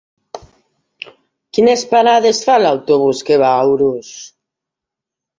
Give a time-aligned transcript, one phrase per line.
[1.57, 4.09] Quines parades fa l'autobús que va a Urús?